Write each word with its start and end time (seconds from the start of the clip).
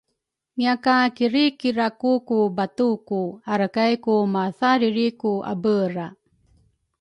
ngiakakirikiraku 0.55 2.11
ku 2.27 2.37
batuku 2.57 3.21
arakay 3.51 3.93
ku 4.03 4.13
mathariri 4.33 5.07
ku 5.19 5.31
abera. 5.53 6.07